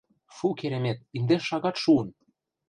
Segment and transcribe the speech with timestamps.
[0.35, 2.07] —Фу, керемет, индеш шагат шуын!